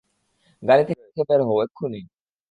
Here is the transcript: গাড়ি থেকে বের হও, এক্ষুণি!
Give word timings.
গাড়ি 0.63 0.83
থেকে 0.89 1.01
বের 1.29 1.41
হও, 1.47 1.57
এক্ষুণি! 1.65 2.01